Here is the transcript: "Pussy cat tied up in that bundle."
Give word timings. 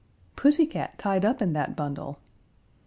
"Pussy 0.35 0.65
cat 0.65 0.97
tied 0.97 1.23
up 1.23 1.43
in 1.43 1.53
that 1.53 1.75
bundle." 1.75 2.17